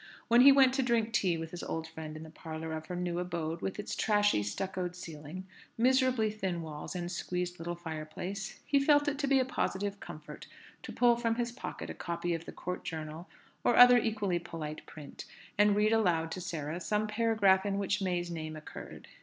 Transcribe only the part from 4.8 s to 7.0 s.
ceiling, miserably thin walls,